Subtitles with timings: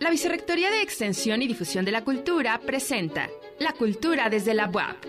[0.00, 5.06] La Vicerrectoría de Extensión y Difusión de la Cultura presenta La Cultura desde la UAP.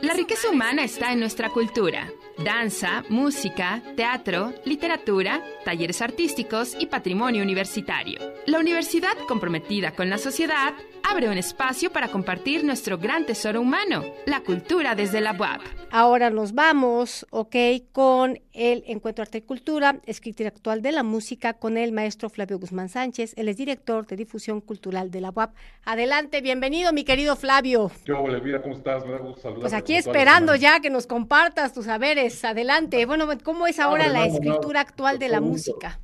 [0.00, 2.10] La riqueza humana está en nuestra cultura.
[2.42, 8.20] Danza, música, teatro, literatura, talleres artísticos y patrimonio universitario.
[8.46, 10.72] La universidad comprometida con la sociedad
[11.08, 15.60] abre un espacio para compartir nuestro gran tesoro humano, la cultura desde la UAP.
[15.90, 17.54] Ahora nos vamos, ok,
[17.92, 22.58] con el Encuentro Arte y Cultura, escritura actual de la música, con el maestro Flavio
[22.58, 25.54] Guzmán Sánchez, él es director de difusión cultural de la UAP.
[25.84, 27.90] Adelante, bienvenido, mi querido Flavio.
[28.04, 28.12] ¿Qué
[28.42, 29.04] Mira, ¿cómo estás?
[29.06, 32.44] Me da gusto Pues aquí esperando ya que nos compartas tus saberes.
[32.44, 33.06] Adelante.
[33.06, 36.00] Bueno, ¿cómo es ahora la escritura actual de la música?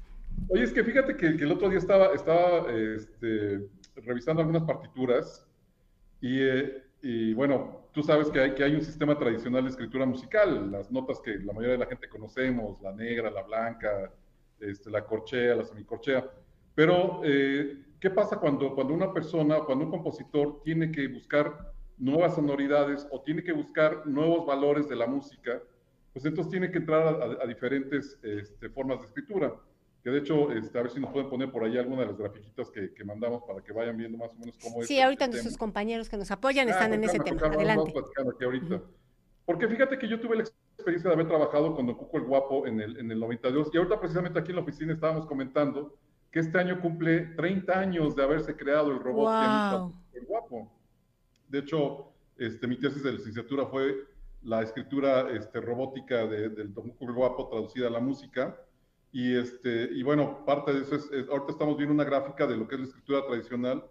[0.48, 5.46] Oye, es que fíjate que, el otro día estaba, estaba este, revisando algunas partituras
[6.20, 10.06] y, eh, y, bueno, tú sabes que hay, que hay un sistema tradicional de escritura
[10.06, 14.12] musical, las notas que la mayoría de la gente conocemos, la negra, la blanca,
[14.60, 16.30] este, la corchea, la semicorchea,
[16.74, 22.36] pero eh, ¿qué pasa cuando, cuando una persona, cuando un compositor tiene que buscar nuevas
[22.36, 25.60] sonoridades o tiene que buscar nuevos valores de la música?
[26.12, 29.54] Pues entonces tiene que entrar a, a diferentes este, formas de escritura
[30.02, 32.18] que de hecho, este, a ver si nos pueden poner por ahí alguna de las
[32.18, 34.88] grafiquitas que, que mandamos para que vayan viendo más o menos cómo es.
[34.88, 37.40] Sí, ahorita nuestros compañeros que nos apoyan ah, están en ese tema.
[37.46, 37.92] Adelante.
[38.34, 38.82] Aquí ahorita.
[39.46, 42.66] Porque fíjate que yo tuve la experiencia de haber trabajado con Don Cuco el Guapo
[42.66, 45.96] en el, en el 92 y ahorita precisamente aquí en la oficina estábamos comentando
[46.32, 49.94] que este año cumple 30 años de haberse creado el robot wow.
[50.14, 50.72] el Guapo.
[51.48, 53.94] De hecho, este, mi tesis de licenciatura fue
[54.42, 58.58] la escritura este, robótica de, del Don Cuco el Guapo traducida a la música
[59.12, 62.66] y, este, y bueno, parte de eso es, ahorita estamos viendo una gráfica de lo
[62.66, 63.84] que es la escritura tradicional,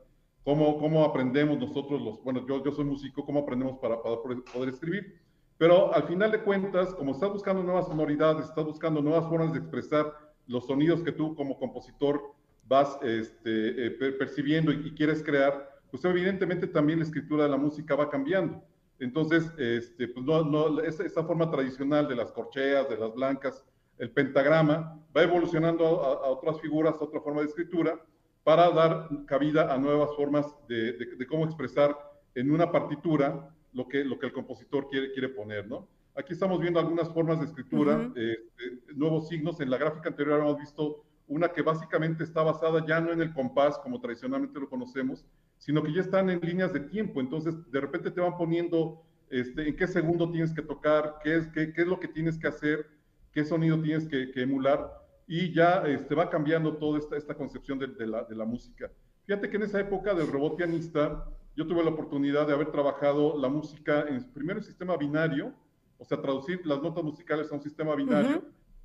[0.43, 4.69] cómo, cómo aprendemos nosotros, los, bueno, yo, yo soy músico, cómo aprendemos para, para poder
[4.69, 5.21] escribir.
[5.57, 9.59] Pero al final de cuentas, como estás buscando nuevas sonoridades, estás buscando nuevas formas de
[9.59, 10.11] expresar
[10.47, 12.33] los sonidos que tú como compositor
[12.67, 17.95] vas este, eh, percibiendo y, quieres crear, pues evidentemente también la escritura de la música
[17.95, 18.63] va cambiando.
[18.97, 23.63] Entonces, este, pues no, no, esa, forma tradicional de las corcheas, de las blancas,
[24.01, 28.03] el pentagrama, va evolucionando a, otras figuras, a otra forma de escritura,
[28.43, 30.97] para dar cabida a nuevas formas de,
[31.29, 31.95] cómo expresar
[32.33, 35.87] en una partitura lo que, lo que el compositor quiere, quiere poner, ¿no?
[36.15, 39.61] Aquí estamos viendo algunas formas de escritura, este, nuevos signos.
[39.61, 43.33] En la gráfica anterior hemos visto una que básicamente está basada ya no en el
[43.33, 45.27] compás, como tradicionalmente lo conocemos,
[45.59, 47.21] sino que ya están en líneas de tiempo.
[47.21, 51.47] Entonces, de repente te van poniendo este, en qué segundo tienes que tocar, qué es,
[51.49, 52.99] qué, qué es lo que tienes que hacer
[53.31, 54.91] qué sonido tienes que, emular
[55.27, 58.91] y ya este, va cambiando toda esta, esta concepción de, la, de, la, música.
[59.25, 61.25] Fíjate que en esa época del robot pianista,
[61.55, 65.53] yo tuve la oportunidad de haber trabajado la música en primero en sistema binario,
[65.97, 68.43] o sea, traducir las notas musicales a un sistema binario,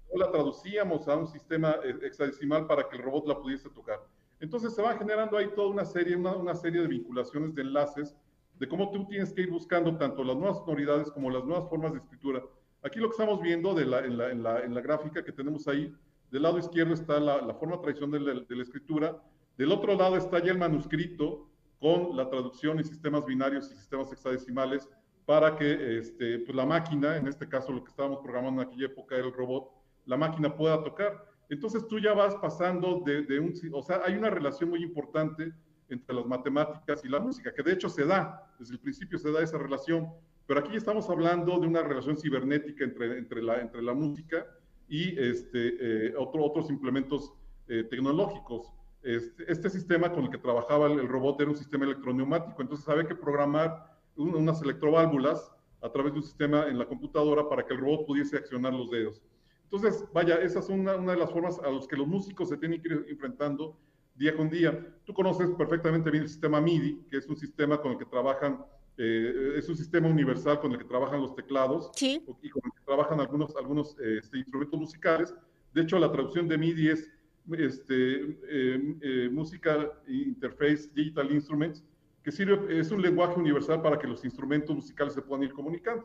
[0.09, 4.01] o la traducíamos a un sistema eh, hexadecimal para que el robot la pudiese tocar.
[4.39, 8.15] Entonces se va generando ahí toda una serie, una, una serie de vinculaciones, de enlaces,
[8.59, 11.93] de cómo tú tienes que ir buscando tanto las nuevas sonoridades como las nuevas formas
[11.93, 12.43] de escritura
[12.87, 15.33] Aquí lo que estamos viendo de la, en, la, en, la, en, la, gráfica que
[15.33, 15.93] tenemos ahí,
[16.31, 19.21] del lado izquierdo está la, forma tradicional de, de la, escritura,
[19.59, 24.13] del otro lado está ya el manuscrito con la traducción en sistemas binarios y sistemas
[24.13, 24.89] hexadecimales
[25.25, 28.87] para que este, pues la máquina, en este caso lo que estábamos programando en aquella
[28.87, 29.69] época era el robot,
[30.05, 31.27] la máquina pueda tocar.
[31.49, 35.53] Entonces tú ya vas pasando de, de un, o sea, hay una relación muy importante
[35.89, 39.33] entre las matemáticas y la música, que de hecho se da, desde el principio se
[39.33, 40.09] da esa relación,
[40.47, 44.47] pero aquí estamos hablando de una relación cibernética entre, entre, la, entre la música
[44.89, 47.33] y este, eh, otro, otros implementos
[47.69, 48.73] eh, tecnológicos.
[49.03, 53.07] Este, este, sistema con el que trabajaba el, robot era un sistema electroneumático, entonces había
[53.07, 55.53] que programar unas electroválvulas
[55.83, 58.91] a través de un sistema en la computadora para que el robot pudiese accionar los
[58.91, 59.23] dedos.
[59.65, 62.57] Entonces, vaya, esa es una, una de las formas a las que los músicos se
[62.57, 63.77] tienen que ir enfrentando
[64.15, 64.95] día con día.
[65.05, 68.65] Tú conoces perfectamente bien el sistema MIDI, que es un sistema con el que trabajan
[68.99, 72.85] eh, es un sistema universal con el que trabajan los teclados y con el que
[72.87, 75.35] trabajan algunos, algunos este, instrumentos musicales.
[75.75, 77.11] De hecho, la traducción de MIDI es
[77.59, 81.85] este, eh, eh, Musical Interface Digital Instruments,
[82.25, 86.05] que sirve, es un lenguaje universal para que los instrumentos musicales se puedan ir comunicando.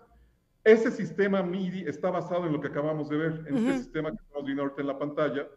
[0.63, 4.17] Ese sistema MIDI está basado en lo que acabamos de ver, en este sistema que
[4.21, 5.47] estamos viendo ahorita en la pantalla,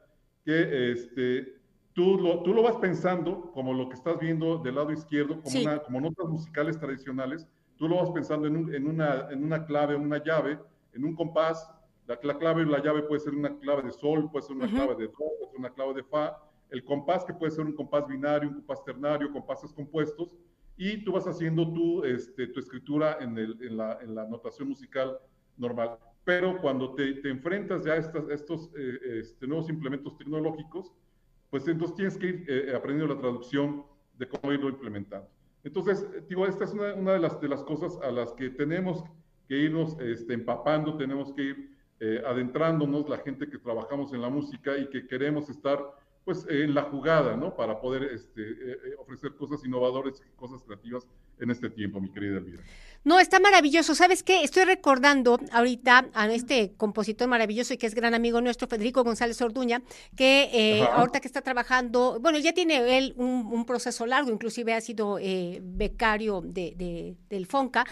[0.44, 1.63] que este,
[1.94, 5.60] tú lo, tú lo vas pensando como lo que estás viendo del lado izquierdo, como,
[5.60, 9.94] una, como notas musicales tradicionales, tú lo vas pensando en, en, una, en una clave,
[9.94, 10.58] en una llave,
[10.92, 11.70] en un compás.
[12.06, 14.94] La, la clave la llave puede ser una clave de sol, puede ser una clave
[14.96, 16.36] de do, puede ser una clave de fa.
[16.68, 20.34] El compás que puede ser un compás binario, un compás ternario, compases compuestos.
[20.76, 24.68] Y tú vas haciendo tu, este, tu escritura en, el, en, la, en la notación
[24.68, 25.16] musical
[25.56, 25.96] normal.
[26.24, 30.92] Pero cuando te, te enfrentas ya a estos, estos eh, este, nuevos implementos tecnológicos,
[31.54, 33.84] pues entonces tienes que ir eh, aprendiendo la traducción
[34.18, 35.28] de cómo irlo implementando.
[35.62, 39.04] Entonces, digo, esta es una, de, las, de las cosas a las que tenemos
[39.46, 44.30] que irnos este, empapando, tenemos que ir eh, adentrándonos la gente que trabajamos en la
[44.30, 45.78] música y que queremos estar
[46.24, 47.54] pues en la jugada, ¿no?
[47.54, 51.06] Para poder este, eh, ofrecer cosas innovadoras y cosas creativas
[51.38, 52.62] en este tiempo, mi querida Elvira.
[53.04, 53.94] No, está maravilloso.
[53.94, 54.44] ¿Sabes qué?
[54.44, 59.40] Estoy recordando ahorita a este compositor maravilloso y que es gran amigo nuestro, Federico González
[59.42, 59.82] Orduña,
[60.16, 64.80] que eh, ahorita que está trabajando, bueno, ya tiene él un, proceso largo, inclusive ha
[64.80, 67.84] sido eh, becario de, del FONCA,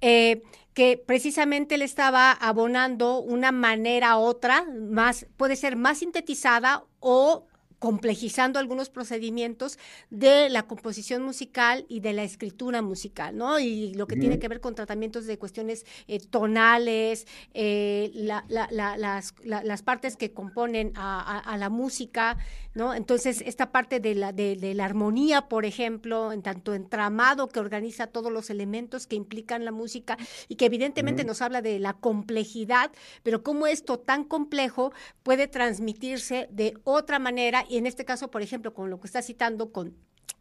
[0.00, 0.42] eh,
[0.74, 7.47] que precisamente le estaba abonando una manera otra, más, puede ser más sintetizada o
[7.78, 9.78] complejizando algunos procedimientos
[10.10, 13.60] de la composición musical y de la escritura musical, ¿no?
[13.60, 20.16] Y lo que tiene que ver con tratamientos de cuestiones eh, tonales, eh, las, partes
[20.16, 22.36] que componen a, la música,
[22.74, 22.94] ¿no?
[22.94, 28.08] Entonces, esta parte de la, de, la armonía, por ejemplo, en tanto entramado que organiza
[28.08, 32.90] todos los elementos que implican la música y que evidentemente nos habla de la complejidad,
[33.22, 34.92] pero cómo esto tan complejo
[35.22, 39.22] puede transmitirse de otra manera y en este caso, por ejemplo, con lo que está
[39.22, 39.96] citando con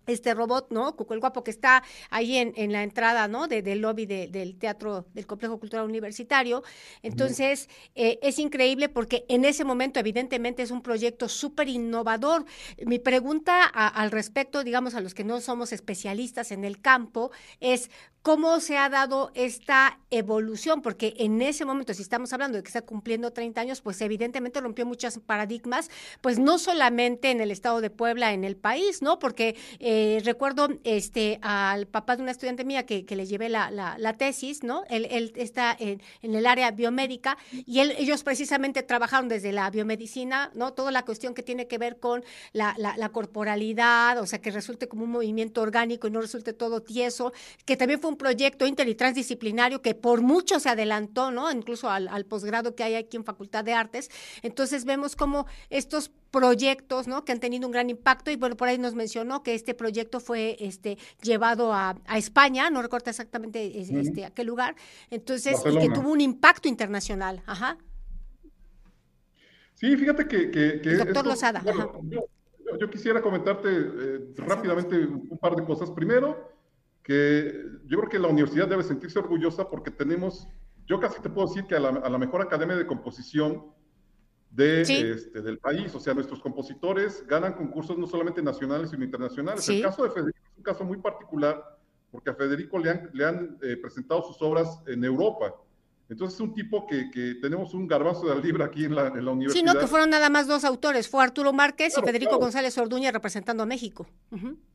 [0.08, 0.96] este robot, ¿no?
[0.96, 3.48] Cuco el Guapo, que está ahí en, en la entrada, ¿no?
[3.48, 6.64] De, del lobby del Teatro del Complejo Cultural Universitario.
[7.04, 12.46] Entonces, eh, es increíble porque en ese momento, evidentemente, es un proyecto súper innovador.
[12.86, 17.90] Mi pregunta al respecto, digamos, a los que no somos especialistas en el campo, es
[18.28, 22.68] cómo se ha dado esta evolución, porque en ese momento, si estamos hablando de que
[22.68, 25.90] está cumpliendo 30 años, pues evidentemente rompió muchos paradigmas,
[26.20, 29.18] pues no solamente en el estado de Puebla, en el país, ¿no?
[29.18, 34.14] Porque eh, recuerdo este al papá de una estudiante mía que, le llevé la, la,
[34.14, 34.84] tesis, ¿no?
[34.90, 40.74] Él, él está en, el área biomédica y ellos precisamente trabajaron desde la biomedicina, ¿no?
[40.74, 42.24] Toda la cuestión que tiene que ver con
[42.54, 42.76] la,
[43.12, 47.34] corporalidad, o sea, que resulte como un movimiento orgánico y no resulte todo tieso,
[47.66, 51.52] que también fue un proyecto inter y transdisciplinario que por mucho se adelantó, ¿no?
[51.52, 54.10] Incluso al, posgrado que hay aquí en Facultad de Artes.
[54.42, 57.24] Entonces vemos como estos proyectos, ¿no?
[57.24, 59.87] Que han tenido un gran impacto y bueno, por ahí nos mencionó que este proyecto
[60.20, 64.76] fue este llevado a, España, no recuerdo exactamente este, a qué lugar,
[65.10, 67.78] entonces, y que tuvo un impacto internacional, ajá.
[69.76, 70.50] Sí, fíjate que...
[70.50, 71.64] que, doctor Lozada,
[72.80, 75.90] Yo, quisiera comentarte eh, rápidamente un par de cosas.
[75.92, 76.58] Primero,
[77.08, 80.46] que yo creo que la universidad debe sentirse orgullosa porque tenemos,
[80.86, 83.68] yo casi te puedo decir que a la, mejor academia de composición
[84.58, 89.70] de, este, del país, o sea, nuestros compositores ganan concursos no solamente nacionales, sino internacionales.
[89.70, 91.64] El caso de Federico es un caso muy particular
[92.10, 95.54] porque a Federico le han, le han eh, presentado sus obras en Europa.
[96.10, 99.26] Entonces es un tipo que, que tenemos un garbazo de libra aquí en la, en
[99.26, 99.60] la, universidad.
[99.60, 103.12] Sí, no, que fueron nada más dos autores, fue Arturo Márquez y Federico González Orduña
[103.12, 104.08] representando a México.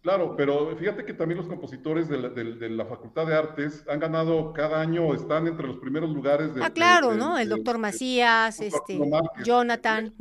[0.02, 4.00] Claro, pero fíjate que también los compositores de la, de, la, Facultad de Artes han
[4.00, 6.54] ganado cada año, están entre los primeros lugares.
[6.54, 7.38] De, ah, claro, ¿no?
[7.38, 9.00] El doctor Macías, este,
[9.42, 10.12] Jonathan.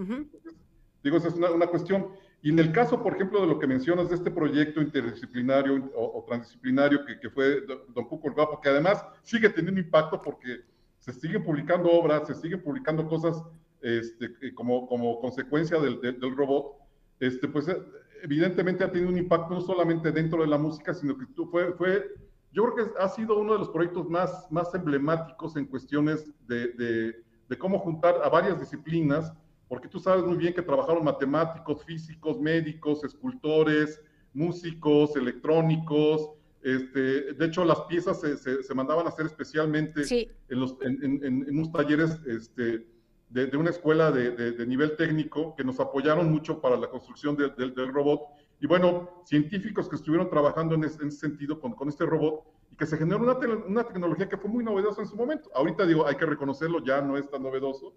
[1.04, 2.08] Digo, esa es una, una, cuestión.
[2.42, 6.24] Y en el caso, por ejemplo, de lo que mencionas de este proyecto interdisciplinario o,
[6.26, 10.71] transdisciplinario que, que, fue Don Cuco el Guapo, que además sigue teniendo impacto porque
[11.02, 13.44] se siguen publicando obras, se siguen publicando cosas
[13.82, 16.78] este, como, como consecuencia del, del, robot,
[17.20, 17.78] este, pues eh,
[18.22, 22.06] evidentemente ha tenido un impacto no solamente dentro de la música, sino que fue, fue
[22.54, 26.68] yo creo que ha sido uno de los proyectos más, más emblemáticos en cuestiones de,
[26.74, 29.34] de, de cómo juntar a varias disciplinas,
[29.68, 34.00] porque tú sabes muy bien que trabajaron matemáticos, físicos, médicos, escultores,
[34.34, 36.30] músicos, electrónicos,
[36.64, 40.02] este, de hecho, las piezas se, se, mandaban a hacer especialmente
[40.50, 42.86] en, los, en, en, unos talleres este,
[43.30, 47.36] de, de, una escuela de, de, nivel técnico que nos apoyaron mucho para la construcción
[47.36, 48.22] del robot.
[48.60, 52.86] Y bueno, científicos que estuvieron trabajando en ese, sentido con, con, este robot y que
[52.86, 53.38] se generó una,
[53.68, 55.50] una, tecnología que fue muy novedosa en su momento.
[55.56, 57.96] Ahorita digo, hay que reconocerlo, ya no es tan novedoso,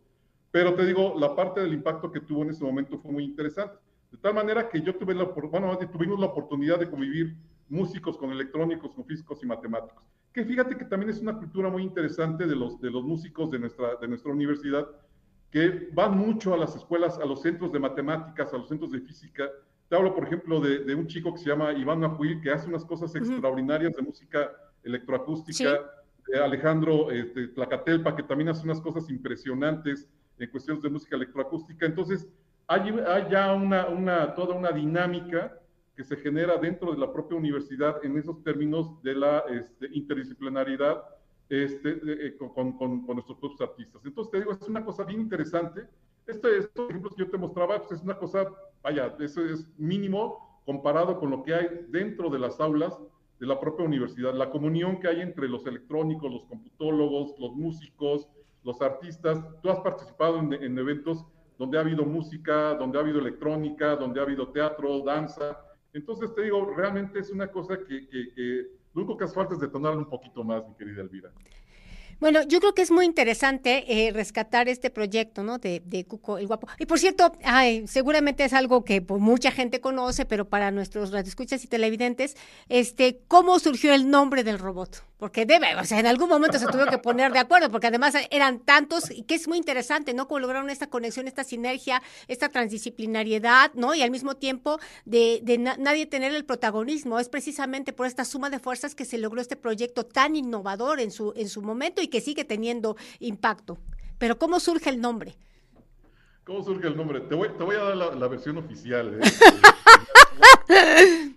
[0.51, 3.77] pero te digo, la parte del impacto que tuvo en ese momento fue muy interesante.
[4.11, 7.37] De tal manera que yo tuve la, bueno, tuvimos la oportunidad de convivir
[7.69, 10.05] músicos con electrónicos, con físicos y matemáticos.
[10.33, 13.59] Que fíjate que también es una cultura muy interesante de los, de los músicos de
[13.59, 14.87] nuestra, de nuestra universidad,
[15.51, 19.01] que van mucho a las escuelas, a los centros de matemáticas, a los centros de
[19.01, 19.49] física.
[19.89, 22.69] Te hablo, por ejemplo, de, de un chico que se llama Iván Apuil, que hace
[22.69, 24.51] unas cosas extraordinarias de música
[24.83, 25.81] electroacústica.
[26.43, 31.85] Alejandro este, Tlacatelpa, que también hace unas cosas impresionantes en cuestiones de música electroacústica.
[31.85, 32.27] Entonces,
[32.67, 35.61] hay, hay ya una, una, toda una dinámica
[35.97, 41.05] que se genera dentro de la propia universidad en esos términos de la este, interdisciplinariedad
[41.49, 44.03] este, eh, con, con, nuestros propios artistas.
[44.05, 45.87] Entonces, te digo, es una cosa bien interesante.
[46.27, 48.51] Este, estos ejemplos que yo te mostraba, pues es una cosa
[48.85, 52.97] vaya, eso es mínimo comparado con lo que hay dentro de las aulas
[53.41, 58.29] de la propia universidad, la comunión que hay entre los electrónicos, los computólogos, los músicos,
[58.63, 59.43] los artistas.
[59.63, 61.25] Tú has participado en, eventos
[61.59, 65.59] donde ha habido música, donde ha habido electrónica, donde ha habido teatro, danza.
[65.95, 69.63] Entonces te digo, realmente es una cosa que, que lo único que hace falta es
[69.63, 71.31] un poquito más, mi querida Elvira.
[72.21, 75.59] Bueno, yo creo que es muy interesante eh, rescatar este proyecto, ¿no?
[75.59, 76.69] De, de, Cuco el Guapo.
[76.79, 81.11] Y por cierto, ay, seguramente es algo que pues, mucha gente conoce, pero para nuestros
[81.11, 82.37] radioescuchas y televidentes,
[82.69, 85.05] este, ¿cómo surgió el nombre del robot?
[85.25, 88.15] Porque debe, o sea, en algún momento se tuvo que poner de acuerdo, porque además
[88.31, 90.29] eran tantos, y que es muy interesante, ¿no?
[90.29, 93.95] Cómo lograron esta conexión, esta sinergia, esta transdisciplinariedad, ¿no?
[93.95, 95.41] Y al mismo tiempo de,
[95.79, 97.19] nadie tener el protagonismo.
[97.19, 101.11] Es precisamente por esta suma de fuerzas que se logró este proyecto tan innovador en
[101.11, 103.79] su, en su momento y que sigue teniendo impacto.
[104.19, 105.39] Pero ¿cómo surge el nombre?
[106.45, 107.21] ¿Cómo surge el nombre?
[107.21, 109.19] Te voy, te voy a dar la, versión oficial.
[110.69, 111.31] ¿eh?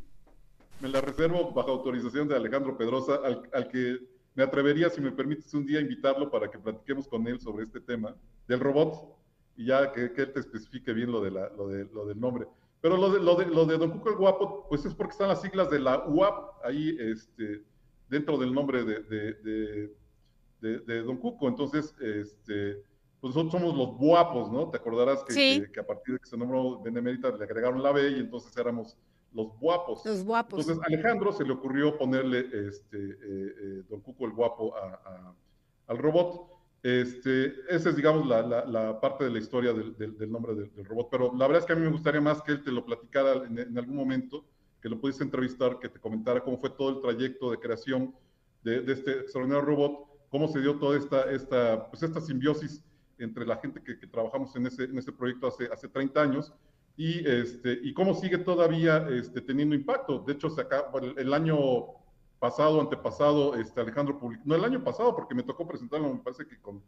[0.79, 3.97] me la reservo bajo autorización de Alejandro Pedrosa, al, que
[4.35, 7.79] me atrevería, si me permites, un día invitarlo para que platiquemos con él sobre este
[7.79, 8.15] tema
[8.47, 9.15] del robot
[9.55, 12.47] y ya que, él te especifique bien lo, de la, lo, de, lo del nombre.
[12.79, 15.29] Pero lo de, lo, de, lo de Don Cuco el Guapo, pues es porque están
[15.29, 17.63] las siglas de la UAP ahí este,
[18.07, 19.89] dentro del nombre de,
[20.61, 21.47] de, Don Cuco.
[21.47, 22.83] Entonces, este,
[23.19, 24.69] pues nosotros somos los guapos, ¿no?
[24.69, 28.11] Te acordarás que, que, a partir de que se nombró Benemérita le agregaron la B
[28.11, 28.95] y entonces éramos
[29.33, 30.05] los guapos.
[30.05, 30.59] Los guapos.
[30.59, 34.73] Entonces, Alejandro se le ocurrió ponerle este, eh, eh, Don Cuco el guapo
[35.87, 36.57] al robot.
[36.83, 41.09] Este, esa es, digamos, la, parte de la historia del, nombre del, robot.
[41.11, 43.45] Pero la verdad es que a mí me gustaría más que él te lo platicara
[43.45, 44.45] en, algún momento,
[44.81, 48.15] que lo pudiese entrevistar, que te comentara cómo fue todo el trayecto de creación
[48.63, 52.83] de, este extraordinario robot, cómo se dio toda esta, esta, pues esta simbiosis
[53.17, 56.53] entre la gente que, trabajamos en ese, en ese proyecto hace, hace 30 años
[56.97, 60.23] y, este, y cómo sigue todavía este, teniendo impacto.
[60.25, 60.65] De hecho, se
[61.15, 61.85] el, año
[62.39, 66.47] pasado, antepasado, este, Alejandro publicó, no el año pasado, porque me tocó presentarlo, me parece
[66.47, 66.81] que con,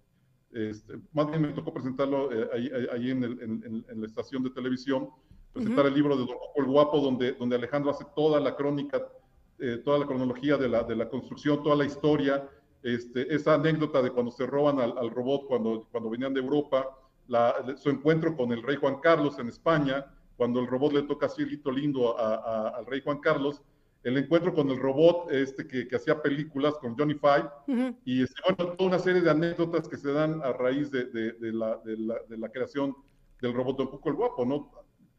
[0.52, 2.50] este, más bien me tocó presentarlo eh,
[2.92, 5.10] ahí, en, en, la estación de televisión,
[5.54, 9.04] presentar el libro de Don el Guapo, donde, donde Alejandro hace toda la crónica,
[9.60, 12.50] eh, toda la cronología de la, de la construcción, toda la historia,
[12.82, 16.99] este, esa anécdota de cuando se roban al, al robot, cuando, cuando venían de Europa,
[17.78, 20.06] su encuentro con el rey Juan Carlos en España,
[20.36, 23.62] cuando el robot le toca cielito lindo al rey Juan Carlos,
[24.04, 27.50] el encuentro con el robot este que, hacía películas con Johnny Five,
[28.06, 31.10] y bueno, toda una serie de anécdotas que se dan a raíz de,
[31.52, 32.96] la, creación
[33.42, 34.72] del robot Don Cuco el Guapo, ¿no?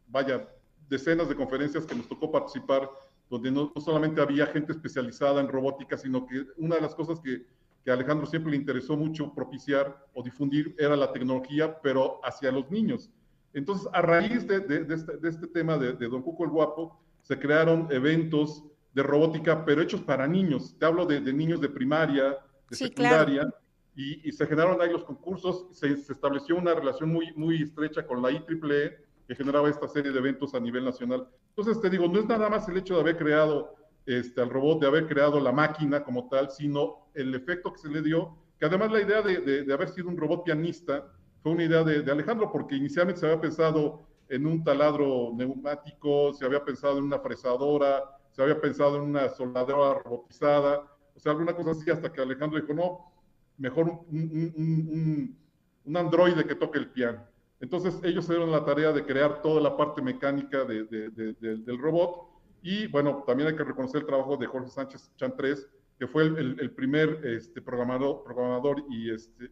[0.09, 0.49] Vaya,
[0.89, 2.91] decenas de conferencias que nos tocó participar,
[3.29, 7.47] donde no solamente había gente especializada en robótica, sino que una de las cosas que
[7.91, 12.53] que a Alejandro siempre le interesó mucho propiciar o difundir era la tecnología, pero hacia
[12.53, 13.11] los niños.
[13.53, 18.63] Entonces, a raíz de, este, este, tema de, Don Cuco el Guapo, se crearon eventos
[18.95, 20.77] de robótica, pero hechos para niños.
[20.79, 23.53] Te hablo de, niños de primaria, de secundaria,
[23.97, 28.23] y, se generaron ahí los concursos, se, se, estableció una relación muy, muy estrecha con
[28.23, 31.27] la IEEE, que generaba esta serie de eventos a nivel nacional.
[31.57, 33.75] Entonces, te digo, no es nada más el hecho de haber creado
[34.19, 37.89] este, al robot, de haber creado la máquina como tal, sino el efecto que se
[37.89, 41.07] le dio, que además la idea de, haber sido un robot pianista
[41.43, 46.45] fue una idea de, Alejandro, porque inicialmente se había pensado en un taladro neumático, se
[46.45, 51.55] había pensado en una fresadora, se había pensado en una soldadora robotizada, o sea, alguna
[51.55, 53.13] cosa así, hasta que Alejandro dijo, no,
[53.59, 55.37] mejor un,
[55.85, 57.23] un, androide que toque el piano.
[57.61, 62.30] Entonces ellos se dieron la tarea de crear toda la parte mecánica del robot
[62.63, 66.71] y bueno, también hay que reconocer el trabajo de Jorge Sánchez Chantres, que fue el,
[66.73, 69.51] primer este, programador, y, este,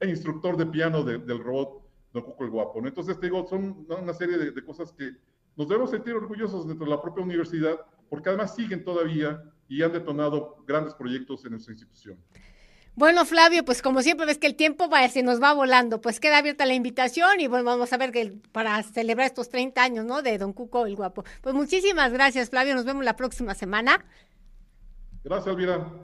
[0.00, 1.82] e instructor de piano del robot
[2.12, 2.86] Don Cuco el Guapo.
[2.86, 5.12] Entonces, te digo, son una serie de, cosas que
[5.56, 7.78] nos debemos sentir orgullosos dentro de la propia universidad,
[8.08, 12.18] porque además siguen todavía y han detonado grandes proyectos en nuestra institución.
[12.94, 16.20] Bueno, Flavio, pues como siempre ves que el tiempo va, se nos va volando, pues
[16.20, 20.04] queda abierta la invitación y bueno, vamos a ver que para celebrar estos 30 años,
[20.04, 20.20] ¿no?
[20.20, 21.24] De Don Cuco el Guapo.
[21.40, 24.04] Pues muchísimas gracias, Flavio, nos vemos la próxima semana.
[25.24, 25.92] Gracias, Elvira.